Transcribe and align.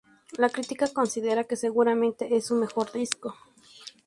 La 0.39 0.49
crítica 0.49 0.87
considera 0.91 1.43
que 1.43 1.55
seguramente 1.55 2.35
es 2.35 2.45
su 2.47 2.55
mejor 2.55 2.91
disco. 2.91 3.35